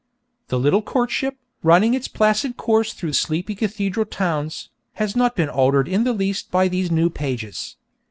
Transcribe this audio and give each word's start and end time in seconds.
The 0.47 0.57
little 0.57 0.81
courtship, 0.81 1.37
running 1.61 1.93
its 1.93 2.07
placid 2.07 2.57
course 2.57 2.91
through 2.91 3.13
sleepy 3.13 3.53
cathedral 3.53 4.07
towns, 4.07 4.69
has 4.93 5.15
not 5.15 5.35
been 5.35 5.47
altered 5.47 5.87
in 5.87 6.05
the 6.05 6.13
least 6.13 6.49
by 6.49 6.67
these 6.69 6.89
new 6.89 7.11
pages. 7.11 7.75